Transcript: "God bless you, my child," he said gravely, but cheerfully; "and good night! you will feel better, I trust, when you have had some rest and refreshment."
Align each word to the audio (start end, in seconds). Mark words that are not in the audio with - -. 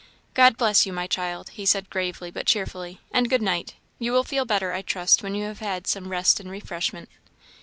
"God 0.33 0.57
bless 0.57 0.87
you, 0.87 0.93
my 0.93 1.05
child," 1.05 1.49
he 1.51 1.63
said 1.63 1.91
gravely, 1.91 2.31
but 2.31 2.47
cheerfully; 2.47 2.99
"and 3.11 3.29
good 3.29 3.39
night! 3.43 3.75
you 3.99 4.11
will 4.11 4.23
feel 4.23 4.45
better, 4.45 4.73
I 4.73 4.81
trust, 4.81 5.21
when 5.21 5.35
you 5.35 5.45
have 5.45 5.59
had 5.59 5.85
some 5.85 6.09
rest 6.09 6.39
and 6.39 6.49
refreshment." 6.49 7.07